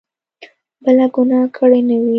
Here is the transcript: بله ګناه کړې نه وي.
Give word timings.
بله 0.83 1.05
ګناه 1.15 1.43
کړې 1.55 1.79
نه 1.89 1.95
وي. 2.01 2.09